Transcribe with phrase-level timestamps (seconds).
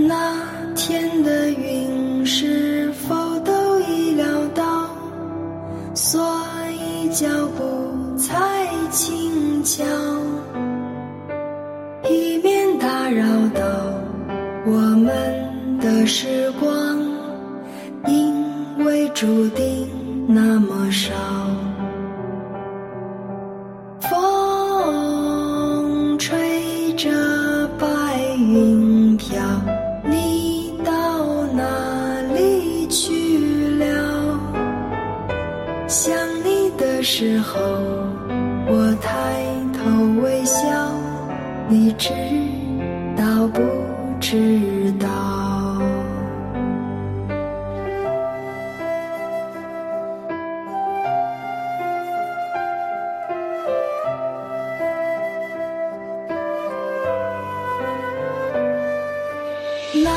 [0.00, 0.32] 那
[0.76, 4.24] 天的云是否都已料
[4.54, 4.88] 到
[5.92, 6.24] 所
[6.70, 7.26] 以脚
[7.56, 9.84] 步才轻巧
[12.08, 13.60] 以免打扰到
[14.66, 16.96] 我们的时光
[18.06, 19.88] 因为注定
[20.28, 21.57] 那么少。
[38.70, 39.08] 我抬
[39.72, 39.80] 头
[40.22, 40.58] 微笑，
[41.68, 42.10] 你知
[43.16, 43.60] 道不
[44.20, 45.06] 知道？
[60.04, 60.10] 那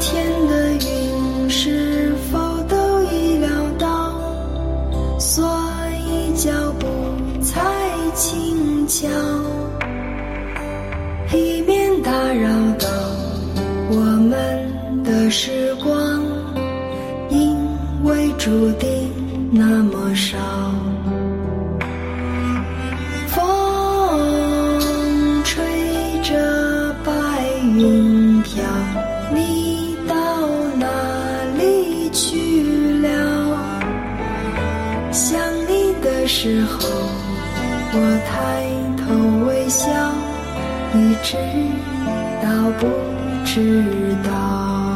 [0.00, 4.12] 天的云是否都已料到？
[5.18, 5.44] 所
[6.06, 6.86] 以脚步
[8.16, 9.06] 轻巧，
[11.34, 12.88] 以免打扰到
[13.90, 13.96] 我
[14.30, 16.24] 们的时光，
[17.28, 17.54] 因
[18.04, 19.12] 为注定
[19.52, 20.38] 那么少。
[23.28, 23.38] 风
[25.44, 25.62] 吹
[26.22, 27.12] 着白
[27.76, 28.64] 云飘，
[29.34, 30.14] 你到
[30.78, 30.86] 哪
[31.58, 32.62] 里去
[33.02, 33.58] 了？
[35.12, 35.38] 想
[35.68, 36.95] 你的时候，
[37.98, 38.30] 我抬
[38.98, 39.04] 头
[39.46, 39.88] 微笑，
[40.92, 41.36] 你知
[42.42, 42.46] 道
[42.78, 42.86] 不
[43.44, 44.95] 知道？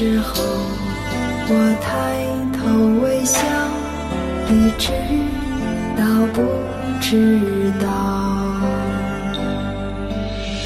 [0.00, 0.42] 时候，
[1.50, 1.52] 我
[1.82, 2.24] 抬
[2.56, 2.64] 头
[3.02, 3.36] 微笑，
[4.48, 4.88] 你知
[5.94, 6.02] 道
[6.32, 6.40] 不
[7.02, 7.86] 知道？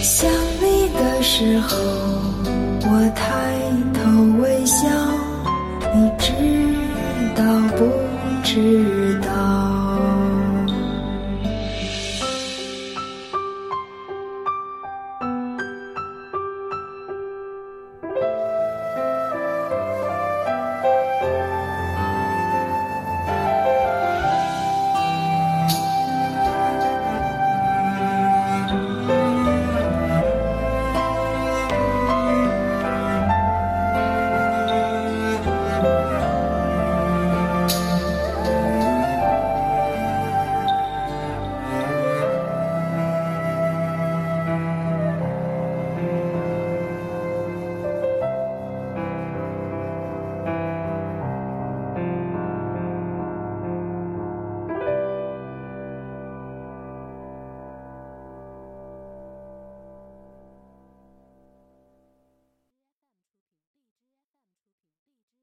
[0.01, 0.31] 想
[0.61, 2.24] 你的时候，